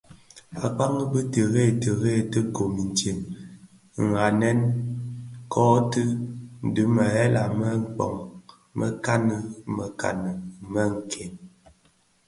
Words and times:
Akpaň 0.65 0.95
bi 1.11 1.19
tirèè 1.33 1.65
tirèè 1.81 2.21
ti 2.31 2.39
gom 2.55 2.73
itsem, 2.85 3.19
ndhanen 4.05 4.59
kōti 5.53 6.03
dhi 6.73 6.83
mëghèla 6.95 7.43
më 7.59 7.69
mpōn, 7.83 8.13
mekanikani 8.79 10.31
“mě 10.71 10.83
nken”. 10.95 11.31